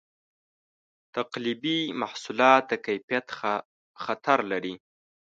تقلبي 1.15 1.77
محصولات 2.01 2.63
د 2.67 2.73
کیفیت 2.85 3.25
خطر 4.03 4.39
لري. 4.51 4.75